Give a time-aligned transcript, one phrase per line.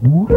[0.00, 0.30] Sweat.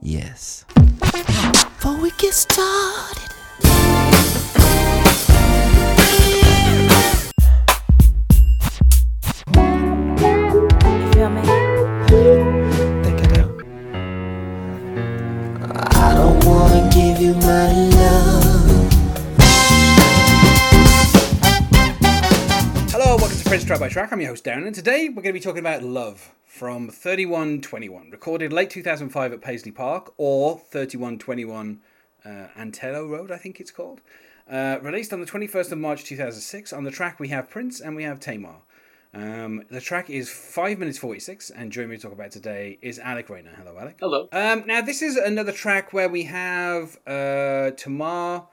[0.00, 0.64] Yes.
[0.74, 3.30] Before we get started.
[23.80, 24.12] By Track.
[24.12, 28.10] I'm your host Darren, and today we're going to be talking about Love from 3121,
[28.10, 31.80] recorded late 2005 at Paisley Park, or 3121
[32.22, 34.02] uh, Antelo Road, I think it's called.
[34.50, 36.74] Uh, released on the 21st of March 2006.
[36.74, 38.56] On the track, we have Prince and we have Tamar.
[39.14, 42.98] Um, the track is 5 minutes 46, and joining me to talk about today is
[42.98, 43.54] Alec Rayner.
[43.56, 43.96] Hello, Alec.
[43.98, 44.28] Hello.
[44.30, 48.46] Um, now, this is another track where we have uh, Tamar,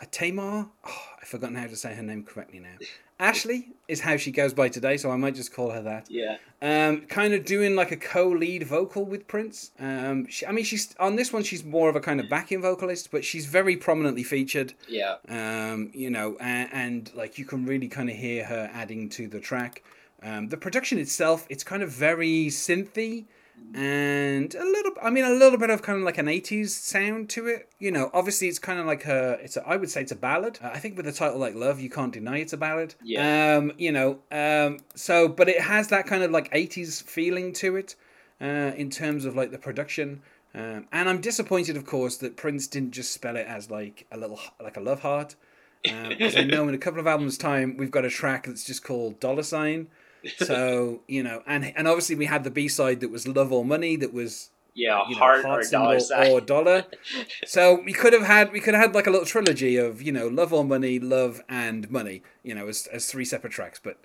[0.00, 0.70] uh, Tamar.
[0.86, 2.78] Oh, I've forgotten how to say her name correctly now.
[3.20, 6.10] Ashley is how she goes by today, so I might just call her that.
[6.10, 6.38] Yeah.
[6.62, 9.72] Um, kind of doing like a co-lead vocal with Prince.
[9.78, 11.42] Um, she, I mean, she's on this one.
[11.42, 14.72] She's more of a kind of backing vocalist, but she's very prominently featured.
[14.88, 15.16] Yeah.
[15.28, 19.28] Um, you know, and, and like you can really kind of hear her adding to
[19.28, 19.84] the track.
[20.22, 23.26] Um, the production itself, it's kind of very synthy
[23.74, 27.28] and a little i mean a little bit of kind of like an 80s sound
[27.30, 28.10] to it you know.
[28.12, 30.58] Obviously it's kind of like a it's a, i would say it's a ballad.
[30.62, 32.94] Uh, i think with a title like love you can't deny it's a ballad.
[33.02, 33.56] Yeah.
[33.58, 37.76] um you know um so but it has that kind of like 80s feeling to
[37.76, 37.94] it
[38.40, 40.22] uh in terms of like the production.
[40.52, 44.16] Um, and i'm disappointed of course that prince didn't just spell it as like a
[44.16, 45.36] little like a love heart.
[45.84, 48.82] Because i know in a couple of albums time we've got a track that's just
[48.82, 49.86] called dollar sign
[50.38, 53.96] so you know and and obviously we had the b-side that was love or money
[53.96, 55.02] that was Yeah.
[55.08, 55.98] you know, heart, heart or dollar
[56.30, 56.84] or dollar.
[57.46, 60.12] So we could have had we could have had like a little trilogy of you
[60.12, 63.80] know love or money love and money you know as, as three separate tracks.
[63.82, 63.96] But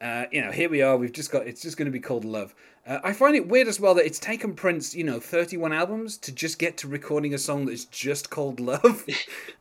[0.00, 2.24] uh, you know here we are we've just got it's just going to be called
[2.24, 2.54] love
[2.86, 6.16] uh, i find it weird as well that it's taken prince you know 31 albums
[6.18, 9.04] to just get to recording a song that's just called love.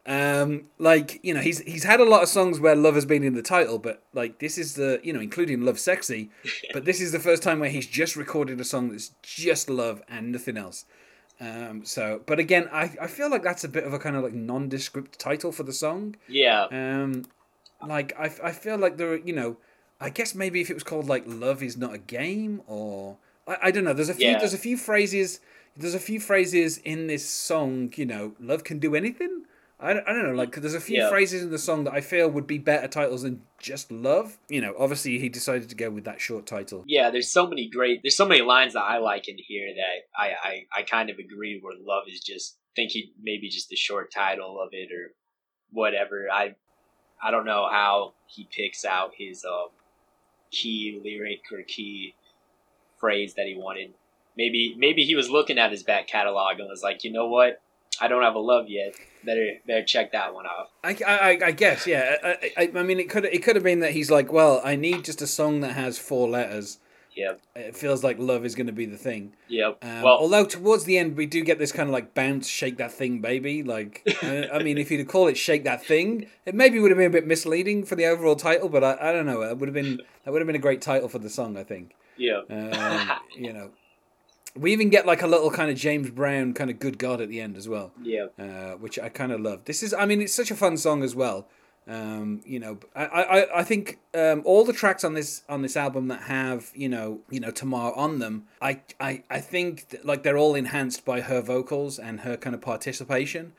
[0.06, 3.24] Um like you know he's he's had a lot of songs where love has been
[3.24, 6.28] in the title but like this is the you know including Lovesexy
[6.74, 10.02] but this is the first time where he's just recorded a song that's just love
[10.09, 10.84] and nothing else.
[11.40, 14.24] Um so but again i i feel like that's a bit of a kind of
[14.24, 16.18] like nondescript title for the song.
[16.28, 16.66] Yeah.
[16.66, 17.24] um,
[17.88, 19.58] like I, I feel like there, are, you know,
[20.00, 23.18] I guess maybe if it was called like "Love is not a game" or
[23.48, 23.94] I, I don't know.
[23.94, 24.28] There's a few.
[24.30, 24.40] Yeah.
[24.40, 25.40] There's a few phrases.
[25.76, 27.92] There's a few phrases in this song.
[27.96, 29.44] You know, love can do anything.
[29.80, 30.34] I, don't- I don't know.
[30.36, 31.09] Like there's a few Yeah.
[31.09, 34.38] phrases in the song that I feel would be better titles than just love.
[34.48, 36.84] You know, obviously he decided to go with that short title.
[36.88, 37.09] Yeah.
[37.09, 38.02] There's so many great.
[38.02, 41.18] There's so many lines that I like in here that I I, I kind of
[41.18, 41.59] agree.
[41.62, 45.12] Where love is just think he maybe just the short title of it or
[45.72, 46.28] whatever.
[46.32, 46.56] I
[47.22, 49.68] I don't know how he picks out his um
[50.52, 52.14] key lyric or key
[53.03, 53.94] phrase that he wanted.
[54.38, 57.62] Maybe maybe he was looking at his back catalog and was like, you know what,
[58.00, 58.96] I don't have a love yet.
[59.25, 60.69] Better better check that one off.
[60.86, 62.16] I, I, I guess yeah.
[62.24, 64.78] I, I, I mean, it could it could have been that he's like, well, I
[64.78, 66.80] need just a song that has four letters.
[67.16, 67.41] Yep.
[67.56, 69.34] It feels like love is going to be the thing.
[69.47, 69.84] Yep.
[69.84, 72.78] Um, well, although towards the end we do get this kind of like bounce, shake
[72.78, 73.62] that thing, baby.
[73.62, 76.97] Like, I, I mean, if you'd call it "shake that thing," it maybe would have
[76.97, 78.70] been a bit misleading for the overall title.
[78.70, 79.44] But I, I don't know.
[79.44, 81.56] It would have been that would have been a great title for the song.
[81.56, 81.94] I think.
[82.18, 82.41] Yeah.
[82.50, 83.72] Um, you know,
[84.56, 87.29] we even get like a little kind of James Brown kind of "Good God" at
[87.29, 88.28] the end as well, Yeah.
[88.40, 89.66] uh, which I kind of love.
[89.66, 91.47] This is, I mean, it's such a fun song as well.
[91.85, 95.75] Um, you know, I, I, I think um, all the tracks on this on this
[95.75, 100.06] album that have you know you know Tamar on them, I I, I think that,
[100.06, 103.52] like they're all enhanced by her vocals and her kind of participation.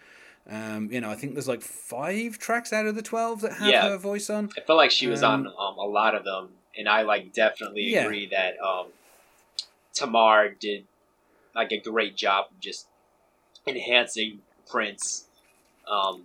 [0.48, 3.68] Um, you know, I think there's like five tracks out of the twelve that have
[3.68, 3.88] Yeah.
[3.90, 4.48] her voice on.
[4.56, 7.32] I felt like she was Um, on um, a lot of them, and I like
[7.32, 8.04] definitely Yeah.
[8.04, 8.86] agree that um,
[9.94, 10.84] Tamar did
[11.54, 12.86] like a great job of just
[13.66, 15.26] enhancing Prince.
[15.88, 16.24] Um,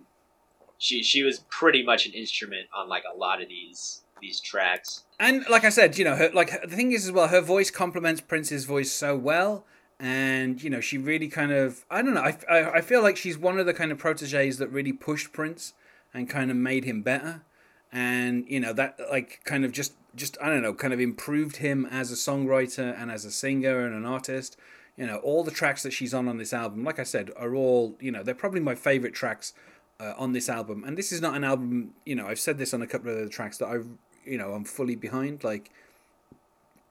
[0.78, 5.04] she she was pretty much an instrument on like a lot of these these tracks.
[5.18, 7.70] And like I said, you know, her, like the thing is as well, her voice
[7.70, 9.64] complements Prince's voice so well,
[9.98, 13.16] and you know, she really kind of, I don't know, I, I, I feel like
[13.16, 15.74] she's one of the kind of proteges that really pushed Prince
[16.12, 17.42] and kind of made him better,
[17.92, 21.56] and you know that like kind of just just I don't know, kind of improved
[21.56, 24.56] him as a songwriter and as a singer and an artist.
[24.96, 27.54] You know, all the tracks that she's on on this album, like I said, are
[27.54, 29.54] all you know, they're probably my favorite tracks
[30.00, 30.82] uh, on this album.
[30.84, 33.18] And this is not an album, you know, I've said this on a couple of
[33.18, 33.78] the tracks that I,
[34.24, 35.44] you know, I'm fully behind.
[35.44, 35.70] Like,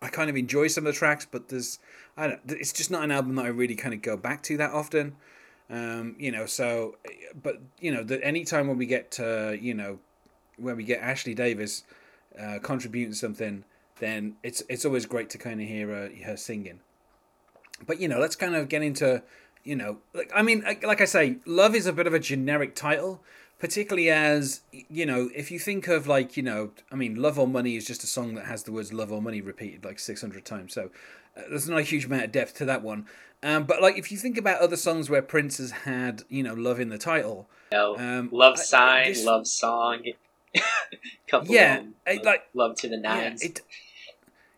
[0.02, 1.80] I kind of enjoy some of the tracks, but there's,
[2.16, 4.58] I don't, it's just not an album that I really kind of go back to
[4.58, 5.16] that often.
[5.70, 6.96] Um, you know, so,
[7.42, 10.00] but you know, the anytime when we get to, you know,
[10.60, 11.84] when we get Ashley Davis,
[12.40, 13.64] uh, contributing something,
[14.00, 16.80] then it's it's always great to kind of hear her, her singing.
[17.86, 19.24] But you know, let's kind of get into
[19.64, 22.20] you know, like I mean, like, like I say, love is a bit of a
[22.20, 23.22] generic title,
[23.60, 27.48] particularly as you know, if you think of like you know, I mean, love or
[27.48, 30.22] money is just a song that has the words love or money repeated like six
[30.22, 30.74] hundred times.
[30.74, 30.90] So
[31.38, 33.06] uh, there's not a huge amount of depth to that one.
[33.42, 36.54] Um, but like if you think about other songs where Prince has had you know
[36.54, 40.04] love in the title, No, um, love I- sign, this- love song.
[41.28, 43.42] Couple Yeah, of them, I- love, like- love to the yeah, nines.
[43.44, 43.62] it,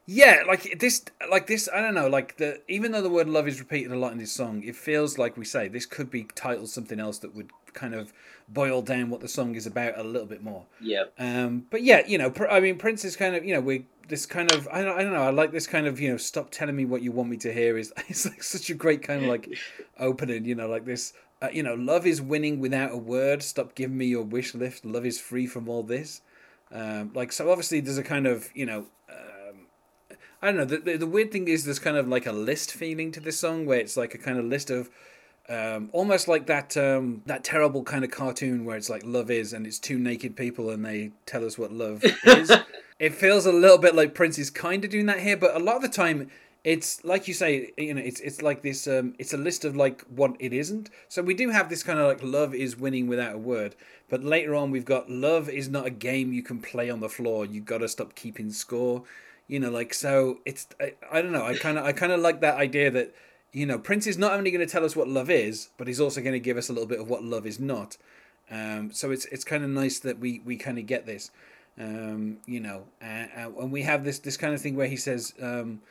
[0.05, 1.69] yeah, like this, like this.
[1.73, 4.17] I don't know, like the even though the word love is repeated a lot in
[4.17, 7.51] this song, it feels like we say this could be titled something else that would
[7.73, 8.11] kind of
[8.49, 10.65] boil down what the song is about a little bit more.
[10.81, 13.85] yeah, Um, but yeah, you know, I mean, Prince is kind of, you know, we
[14.09, 16.17] this kind of, I don't, I don't know, I like this kind of, you know,
[16.17, 19.03] stop telling me what you want me to hear is, it's like such a great
[19.03, 19.47] kind of like
[19.99, 23.41] opening, you know, like this, uh, you know, love is winning without a word.
[23.41, 24.85] Stop giving me your wish list.
[24.85, 26.21] Love is free from all this.
[26.71, 28.85] Um, like so, obviously, there's a kind of, you know.
[29.09, 29.67] Um,
[30.41, 30.65] I don't know.
[30.65, 33.39] The, the, the weird thing is there's kind of like a list feeling to this
[33.39, 34.89] song where it's like a kind of list of
[35.49, 39.53] um, almost like that um, that terrible kind of cartoon where it's like love is
[39.53, 42.51] and it's two naked people and they tell us what love is.
[42.99, 45.59] it feels a little bit like Prince is kind of doing that here, but a
[45.59, 46.29] lot of the time
[46.63, 48.87] it's like you say, you know, it's it's like this.
[48.87, 50.89] Um, it's a list of like what it isn't.
[51.07, 53.75] So we do have this kind of like love is winning without a word,
[54.09, 57.09] but later on we've got love is not a game you can play on the
[57.09, 57.45] floor.
[57.45, 59.03] You got to stop keeping score.
[59.47, 60.39] You know, like so.
[60.45, 61.45] It's I, I don't know.
[61.45, 63.15] I kind of I kind of like that idea that
[63.51, 65.99] you know Prince is not only going to tell us what love is, but he's
[65.99, 67.97] also going to give us a little bit of what love is not.
[68.51, 71.31] Um, so it's it's kind of nice that we we kind of get this.
[71.79, 74.95] Um, you know, uh, uh, and we have this this kind of thing where he
[74.95, 75.33] says.
[75.41, 75.81] Um,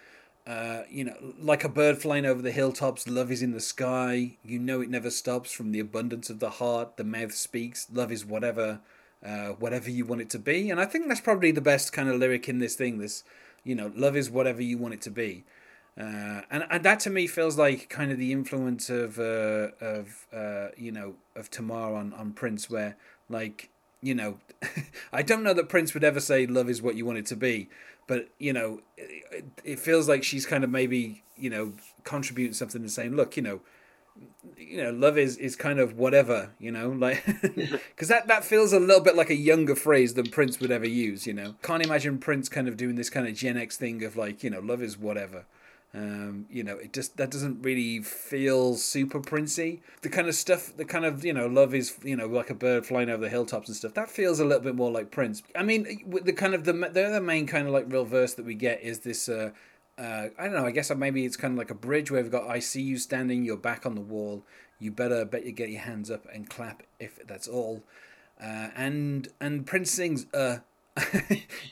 [0.47, 4.37] uh, you know, like a bird flying over the hilltops, love is in the sky.
[4.45, 5.53] You know it never stops.
[5.53, 7.87] From the abundance of the heart, the mouth speaks.
[7.93, 8.81] Love is whatever,
[9.25, 10.71] uh, whatever you want it to be.
[10.71, 12.99] And I think that's probably the best kind of lyric in this thing.
[12.99, 13.23] This,
[13.65, 15.45] you know, love is whatever you want it to be.
[15.99, 20.27] Uh, and and that to me feels like kind of the influence of uh, of
[20.33, 22.97] uh, you know of Tamar on on Prince, where
[23.29, 23.71] like
[24.01, 24.39] you know,
[25.13, 27.37] I don't know that Prince would ever say love is what you want it to
[27.37, 27.69] be,
[28.11, 32.81] but you know, it, it feels like she's kind of maybe you know contributing something
[32.81, 33.61] and saying, look, you know,
[34.57, 37.25] you know, love is is kind of whatever, you know, like
[37.95, 40.89] because that that feels a little bit like a younger phrase than Prince would ever
[40.89, 41.55] use, you know.
[41.63, 44.51] Can't imagine Prince kind of doing this kind of Gen X thing of like, you
[44.51, 45.45] know, love is whatever.
[45.93, 49.83] Um, you know, it just that doesn't really feel super princey.
[50.03, 52.55] The kind of stuff, the kind of you know, love is you know like a
[52.55, 53.95] bird flying over the hilltops and stuff.
[53.95, 55.43] That feels a little bit more like Prince.
[55.57, 58.45] I mean, the kind of the the other main kind of like real verse that
[58.45, 59.29] we get is this.
[59.29, 59.51] Uh,
[59.99, 60.65] uh, I don't know.
[60.65, 62.97] I guess maybe it's kind of like a bridge where we've got "I see you
[62.97, 64.45] standing, your back on the wall.
[64.79, 67.83] You better bet you get your hands up and clap if that's all."
[68.41, 70.59] Uh, and and Prince sings, uh,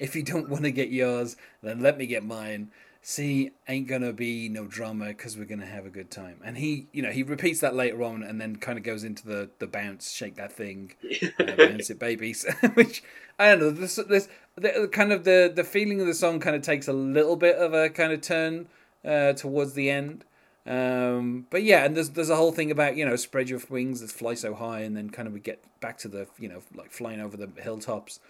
[0.00, 2.72] "If you don't want to get yours, then let me get mine."
[3.10, 6.42] See, ain't gonna be no drama because we're gonna have a good time.
[6.44, 9.26] And he, you know, he repeats that later on, and then kind of goes into
[9.26, 10.92] the the bounce, shake that thing,
[11.40, 12.44] uh, bounce it, babies.
[12.74, 13.02] Which
[13.38, 13.70] I don't know.
[13.70, 16.92] This this the, kind of the the feeling of the song kind of takes a
[16.92, 18.68] little bit of a kind of turn
[19.02, 20.26] uh, towards the end.
[20.66, 24.02] Um, but yeah, and there's there's a whole thing about you know spread your wings,
[24.02, 26.60] that fly so high, and then kind of we get back to the you know
[26.76, 28.20] like flying over the hilltops.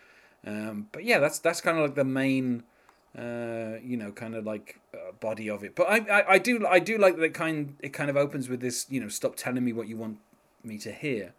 [0.46, 2.62] Um, but yeah, that's that's kind of like the main
[3.16, 5.74] uh, you know, kind of like uh, body of it.
[5.74, 7.76] But I, I, I do, I do like that it kind.
[7.80, 10.18] It kind of opens with this, you know, stop telling me what you want
[10.64, 11.32] me to hear,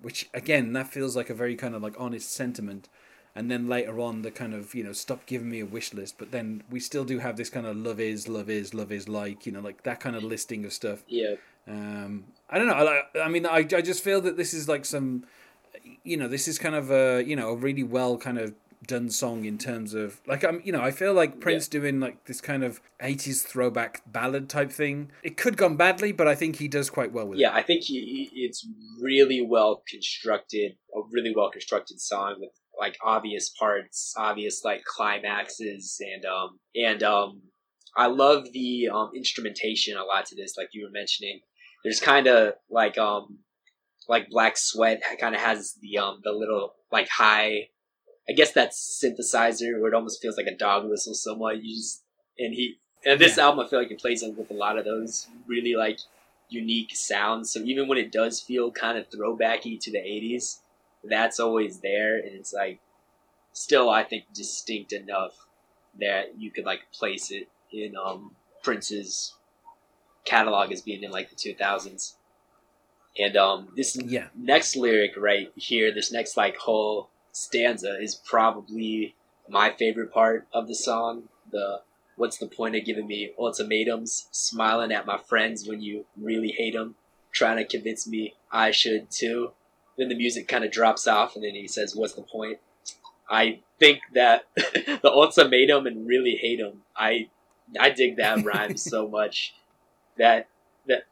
[0.00, 2.88] which again, that feels like a very kind of like honest sentiment.
[3.36, 6.18] And then later on, the kind of you know, stop giving me a wish list.
[6.18, 9.08] But then we still do have this kind of love is, love is, love is
[9.08, 11.02] like, you know, like that kind of listing of stuff.
[11.08, 11.34] yeah,
[11.66, 12.74] Um, I don't know.
[12.74, 15.24] I, I mean, I, I just feel that this is like some,
[16.04, 18.54] you know, this is kind of a, you know, a really well kind of
[18.86, 22.24] done song in terms of like I'm, you know, I feel like Prince doing like
[22.24, 25.10] this kind of '80s throwback ballad type thing.
[25.22, 27.48] It could gone badly, but I think he does quite well with yeah.
[27.48, 27.50] it.
[27.52, 28.66] Yeah I think he, he- it's
[29.00, 36.00] really well constructed, a really well constructed song with like obvious parts, obvious like climaxes,
[36.00, 37.42] and um and um
[37.96, 40.56] I love the um instrumentation a lot to this.
[40.56, 41.40] Like you were mentioning,
[41.84, 43.38] there's kind of like um
[44.08, 47.68] like Black Sweat kind of has the um the little like high.
[48.28, 51.62] I guess that synthesizer where it almost feels like a dog whistle somewhat.
[51.62, 52.02] You just
[52.38, 53.44] and he and this Yeah.
[53.44, 55.98] album I feel like it plays with a lot of those really like
[56.48, 57.52] unique sounds.
[57.52, 60.60] So even when it does feel kind of throwbacky to the '80s,
[61.02, 62.80] that's always there, and it's like
[63.52, 65.46] still I think distinct enough
[66.00, 69.34] that you could like place it in um Prince's
[70.24, 72.14] catalog as being in like the 2000s.
[73.18, 74.28] And um this Yeah.
[74.34, 79.14] next lyric right here, this next like whole stanza is probably
[79.48, 81.24] my favorite part of the song.
[81.50, 81.80] The
[82.16, 84.28] what's the point of giving me ultimatums?
[84.30, 86.94] Smiling at my friends when you really hate them,
[87.32, 89.52] trying to convince me I should too.
[89.98, 92.58] Then the music kind of drops off, and then he says, "What's the point?"
[93.28, 96.82] I think that the ultimatum and really hate him.
[96.96, 97.28] I
[97.78, 99.54] I dig that rhyme so much
[100.18, 100.48] that
[100.86, 101.04] that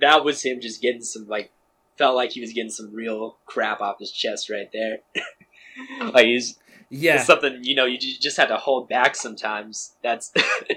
[0.00, 1.50] that was him just getting some like
[1.98, 5.00] felt like he was getting some real crap off his chest right there.
[6.12, 6.58] like he's
[6.88, 9.92] Yeah, it's something you know you just have to hold back sometimes.
[10.02, 10.32] That's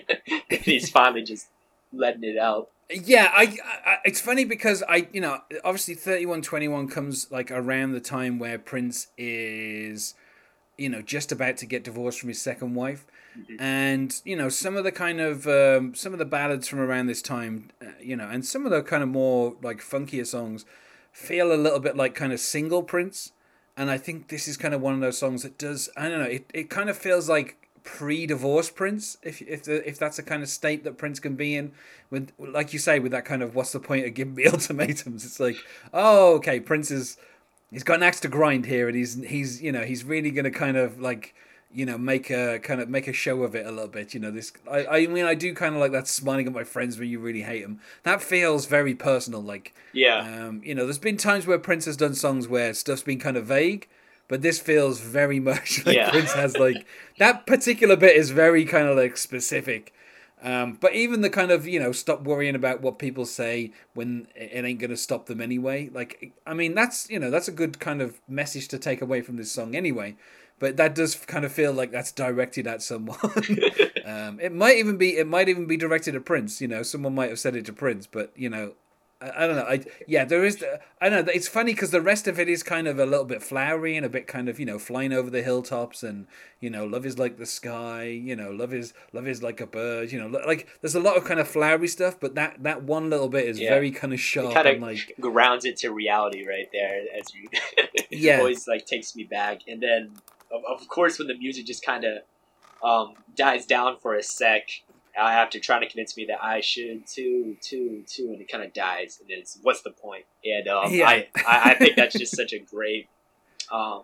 [0.50, 1.48] he's finally just
[1.92, 2.70] letting it out.
[2.90, 7.32] Yeah, I, I it's funny because I you know obviously thirty one twenty one comes
[7.32, 10.16] like around the time where Prince is
[10.78, 13.56] you know just about to get divorced from his second wife Mhm.
[13.60, 17.08] and you know some of the kind of um, some of the ballads from around
[17.08, 20.66] this time uh, you know and some of the kind of more like funkier songs
[21.12, 23.32] feel a little bit like kind of single Prince
[23.76, 26.20] and I think this is kind of one of those songs that does I don't
[26.20, 30.24] know it, it kind of feels like pre-divorce Prince if if the, if that's a
[30.24, 31.72] kind of state that Prince can be in.
[32.10, 35.26] With like you say with that kind of what's the point of giving me ultimatums?
[35.26, 35.58] It's like
[35.94, 37.18] oh okay Prince is
[37.72, 40.52] he's got an axe to grind here and he's he's you know he's really to
[40.52, 41.36] kind of like
[41.74, 44.20] you know make a kind of make a show of it a little bit you
[44.20, 46.98] know this I, I mean I do kind of like that smiling at my friends
[47.00, 50.98] when you really hate them that feels very personal like Yeah, um, you know, there's
[50.98, 53.88] been times where Prince has done songs where stuff's been kind of vague,
[54.28, 56.10] but this feels very much like Yeah.
[56.12, 56.86] Prince has like
[57.20, 59.94] that particular bit is very kind of like specific.
[60.42, 64.28] Um, but even the kind of you know stop worrying about what people say when
[64.36, 65.90] it ain't gonna stop them anyway.
[65.94, 69.22] Like I mean that's you know that's a good kind of message to take away
[69.22, 70.16] from this song anyway.
[70.64, 73.18] But that does kind of feel like that's directed at someone.
[74.06, 76.62] um, it might even be it might even be directed at Prince.
[76.62, 78.76] You know, someone might have said it to Prince, but you know,
[79.20, 79.64] I, I don't know.
[79.64, 80.64] I yeah, there is.
[81.02, 83.44] I know it's funny because the rest of it is kind of a little bit
[83.44, 86.28] flowery and a bit kind of you know flying over the hilltops and
[86.62, 88.04] you know love is like the sky.
[88.06, 90.14] You know love is love is like a bird.
[90.14, 93.10] You know like there's a lot of kind of flowery stuff, but that that one
[93.10, 93.70] little bit is Yeah.
[93.72, 97.02] very kind of sharp kind of like grounds it to reality right there.
[97.20, 98.38] As you, it Yeah.
[98.38, 99.60] always like takes me back.
[99.68, 100.14] And then
[100.54, 102.18] of, of course when the music just kind of
[102.84, 104.68] um, dies down for a sec,
[105.20, 108.52] I have to try to convince me that I should too, too, too, and it
[108.52, 109.20] kind of dies.
[109.22, 110.26] And it's what's the point?
[110.44, 111.08] And um, Yeah.
[111.08, 113.10] I, I I think that's just such a great
[113.72, 114.04] um,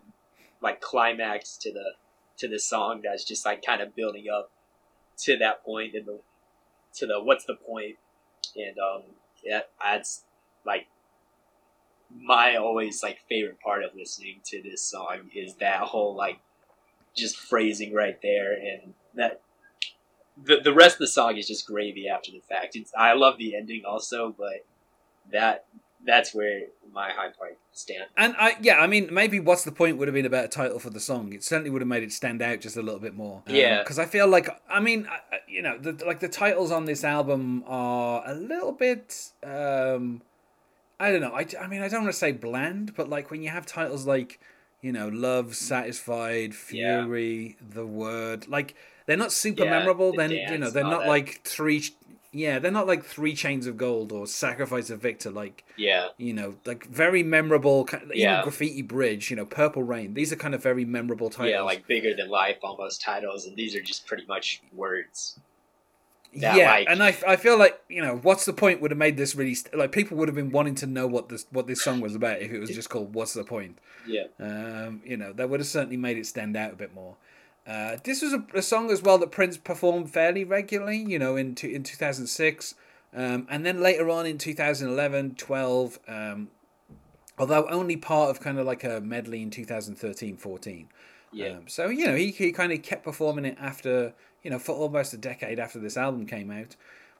[0.62, 1.94] like climax to the
[2.38, 4.52] to the song that's just like kind of building up
[5.18, 6.20] to that point and the
[6.96, 7.96] to the what's the point
[8.56, 9.04] and um
[9.44, 10.24] yeah that's
[10.66, 10.88] like
[12.16, 16.40] my always like favorite part of listening to this song is that whole like
[17.16, 19.42] just phrasing right there and that
[20.44, 23.38] the, the rest of the song is just gravy after the fact it's, i love
[23.38, 24.66] the ending also but
[25.32, 25.66] that
[26.06, 26.62] that's where
[26.94, 30.16] my high point stand And I yeah, I mean maybe what's the point would have
[30.16, 31.34] been a better title for the song.
[31.34, 33.44] It certainly would have made it stand out just a little bit more.
[33.48, 33.84] Yeah.
[33.84, 37.04] because I feel like I mean I- you know the, like the titles on this
[37.04, 39.32] album are a little bit.
[39.44, 40.22] um
[41.00, 41.34] I don't know.
[41.34, 44.06] I, I mean I don't want to say bland, but like when you have titles
[44.06, 44.40] like
[44.82, 47.02] you know love, satisfied, Yeah.
[47.04, 48.76] fury, the word, like
[49.06, 50.12] they're not super Yeah, memorable.
[50.12, 51.84] the Then you know they're not like three.
[52.32, 55.32] Yeah, they're not like three chains of gold or sacrifice of Victor.
[55.32, 57.88] Like yeah you know, like very memorable.
[57.92, 58.44] Even Yeah.
[58.44, 60.14] Graffiti Bridge, you know, Purple Rain.
[60.14, 61.50] These are kind of very memorable titles.
[61.52, 65.40] yeah like bigger than life almost titles and these are just pretty much words
[66.36, 68.82] that, yeah, like- and I, I feel like you know, what's the point?
[68.82, 71.30] Would have made this really st- like people would have been wanting to know what
[71.30, 74.24] this what this song was about if it was just called "What's the Point." yeah
[74.40, 77.16] Um, you know, that would have certainly made it stand out a bit more.
[77.68, 80.98] Uh, this was a, a song as well that Prince performed fairly regularly.
[80.98, 82.76] You know, in in two thousand six,
[83.14, 86.50] um, and then later on in 2011, 12, um,
[87.38, 90.90] although only part of kind of like a medley in 2013, 14.
[91.32, 94.60] yeah Um, so you know he, he kind of kept performing it after you know
[94.60, 96.76] for almost a decade after this album came out,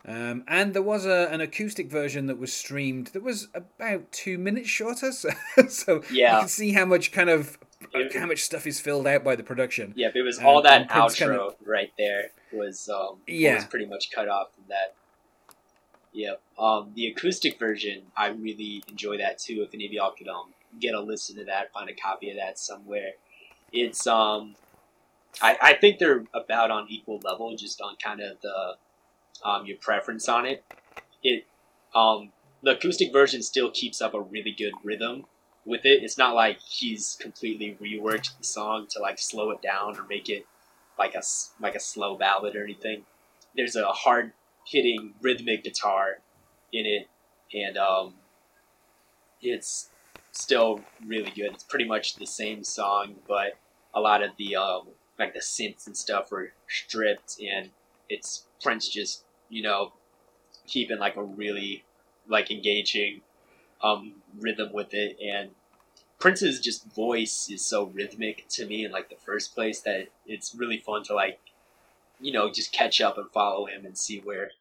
[0.06, 4.38] um, and there was a, an acoustic version that was streamed that was about two
[4.38, 5.12] minutes shorter.
[5.12, 5.30] So,
[5.68, 6.36] so Yeah.
[6.36, 7.58] you can see how much kind of
[7.94, 9.94] It- how much stuff is filled out by the production.
[9.96, 13.56] Yeah, it was Um, all that outro kinda- right there was um Yeah.
[13.56, 14.96] was pretty much cut off from that.
[16.12, 19.62] Yeah, Um, the acoustic version, I really enjoy that too.
[19.62, 22.38] If any of y'all could um get a listen to that, find a copy of
[22.38, 23.12] that somewhere.
[23.72, 24.56] It's um,
[25.42, 28.76] I I think they're about on equal level, just on kind of the
[29.44, 30.64] um your preference on it.
[31.24, 31.46] It
[31.96, 32.32] um
[32.64, 35.26] the acoustic version still keeps up a really good rhythm
[35.66, 36.04] with it.
[36.04, 40.30] It's not like he's completely reworked the song to like slow it down or make
[40.30, 40.46] it
[40.98, 41.22] like a
[41.62, 43.04] like a slow ballad or anything.
[43.56, 44.34] There's a hard
[44.66, 46.20] hitting rhythmic guitar
[46.72, 47.08] in it,
[47.54, 48.14] and um,
[49.42, 49.90] it's
[50.32, 51.54] still really good.
[51.54, 53.58] It's pretty much the same song, but
[53.94, 54.88] a lot of the um,
[55.20, 57.70] like the synths and stuff were stripped, and
[58.10, 59.92] it's Prince just you know
[60.66, 61.84] keeping like a really
[62.28, 63.22] like engaging
[63.84, 65.52] um rhythm with it, and
[66.20, 70.56] Prince's just voice is so rhythmic to me in like the first place that it's
[70.56, 71.40] really fun to like
[72.20, 74.52] you know just catch up and follow him and see where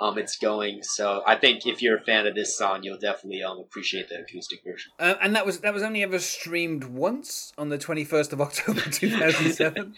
[0.00, 0.82] um, it's going.
[0.82, 4.20] So I think if you're a fan of this song, you'll definitely um, appreciate the
[4.20, 4.92] acoustic version.
[4.98, 8.40] Uh, and that was that was only ever streamed once on the twenty first of
[8.40, 9.94] October two thousand seven.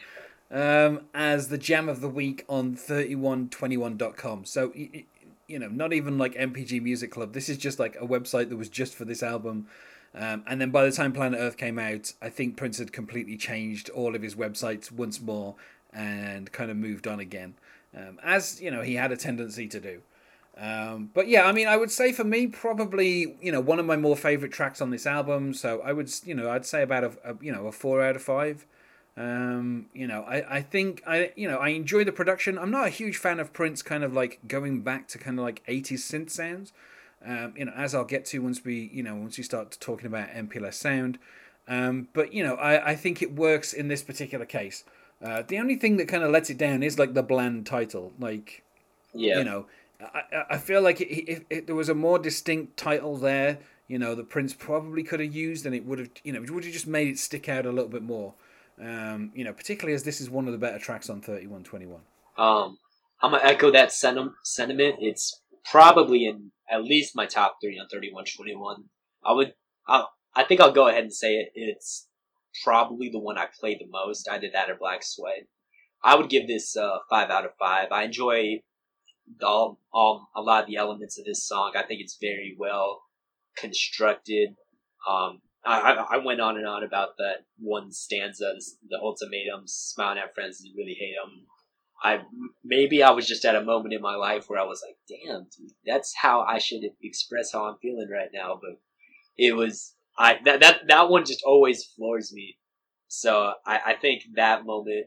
[0.50, 4.44] Um, as the jam of the week on 3121.com.
[4.44, 5.04] So, you,
[5.48, 7.32] you know, not even like MPG Music Club.
[7.32, 9.66] This is just like a website that was just for this album.
[10.14, 13.38] Um, and then by the time Planet Earth came out, I think Prince had completely
[13.38, 15.54] changed all of his websites once more
[15.90, 17.54] and kind of moved on again,
[17.96, 20.02] um, as you know he had a tendency to do.
[20.56, 23.86] Um, but yeah, I mean, I would say for me, probably you know one of
[23.86, 25.54] my more favorite tracks on this album.
[25.54, 28.16] So I would you know I'd say about a, a you know a four out
[28.16, 28.66] of five.
[29.14, 32.58] Um, you know, I, I think I you know I enjoy the production.
[32.58, 35.44] I'm not a huge fan of Prince kind of like going back to kind of
[35.44, 36.72] like 80s synth sounds.
[37.24, 40.06] Um, you know, as I'll get to once we you know once we start talking
[40.06, 41.16] about MPLSound.
[41.68, 44.84] Um, but you know, I, I think it works in this particular case.
[45.22, 48.12] Uh, the only thing that kind of lets it down is like the bland title.
[48.18, 48.62] Like,
[49.14, 49.66] Yeah, you know,
[50.00, 54.14] I, I- feel like if, if there was a more distinct title there, you know,
[54.14, 56.86] the Prince probably could have used, and it would have, you know, would have just
[56.86, 58.34] made it stick out a little bit more.
[58.80, 61.62] Um, you know, particularly as this is one of the better tracks on thirty one
[61.62, 62.00] twenty one.
[62.36, 62.78] Um,
[63.20, 64.96] I'm gonna echo that sentiment.
[65.00, 68.84] It's probably in at least my top three on 3121.
[69.24, 69.52] I would,
[69.86, 71.50] I, I think I'll go ahead and say it.
[71.54, 72.08] It's
[72.64, 74.28] probably the one I play the most.
[74.40, 75.46] Did that or Black Sweat.
[76.04, 77.88] I would give this uh, five out of five.
[77.92, 78.62] I enjoy
[79.42, 81.72] all, all a lot of the elements of this song.
[81.76, 83.02] I think it's very well
[83.56, 84.56] constructed.
[85.08, 88.52] Um, I, I went on and on about that one stanza,
[88.88, 91.46] the ultimatums, smiling at friends and really hate them.
[92.02, 92.22] I
[92.64, 95.46] maybe I was just at a moment in my life where I was like, "Damn,
[95.56, 98.80] dude, that's how I should express how I'm feeling right now." But
[99.38, 102.56] it was I that that that one just always floors me.
[103.08, 105.06] So I, I think that moment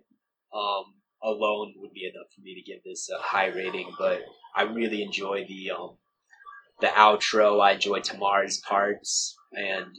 [0.54, 0.84] um,
[1.24, 3.92] alone would be enough for me to give this a high rating.
[3.98, 4.22] But
[4.56, 5.98] I really enjoy the um,
[6.82, 7.62] the outro.
[7.62, 9.96] I enjoy Tamar's parts, and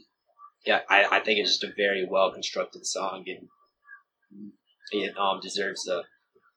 [0.65, 4.51] yeah, I, I think it's just a very well constructed song, and
[4.91, 6.03] it um, deserves a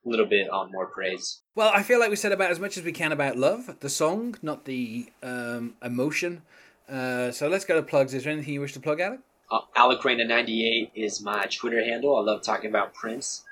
[0.04, 1.42] little bit um, more praise.
[1.54, 3.90] Well, I feel like we said about as much as we can about love, the
[3.90, 6.42] song, not the um, emotion.
[6.90, 8.14] Uh, so let's go to plugs.
[8.14, 9.20] Is there anything you wish to plug, Alec?
[9.50, 12.16] Uh, Alecrana98 is my Twitter handle.
[12.16, 13.44] I love talking about Prince.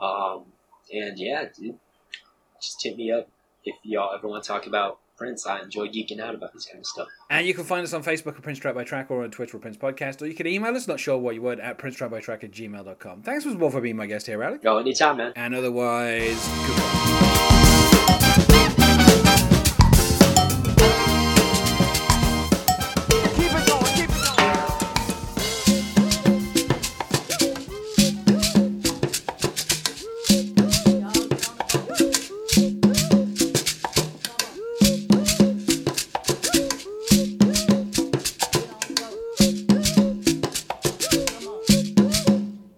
[0.00, 0.44] Um,
[0.92, 1.78] and yeah, dude,
[2.60, 3.28] just hit me up
[3.64, 5.46] if y'all ever want to talk about Prince.
[5.46, 7.08] I enjoy geeking out about this kind of stuff.
[7.30, 9.56] And you can find us on Facebook at Prince Track by Track or on Twitter
[9.56, 11.96] at Prince Podcast, or you can email us, not sure what you would, at Prince
[11.96, 13.22] Track by Track at gmail.com.
[13.22, 14.62] Thanks for being my guest here, Alec.
[14.62, 15.32] Yo, anytime, man.
[15.36, 17.65] And otherwise, goodbye.